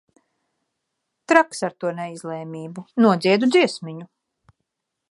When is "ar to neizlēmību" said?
1.67-2.87